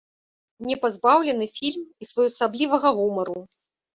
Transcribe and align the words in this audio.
Не 0.67 0.77
пазбаўлены 0.85 1.45
фільм 1.59 1.83
і 2.05 2.09
своеасаблівага 2.13 2.95
гумару. 3.01 3.37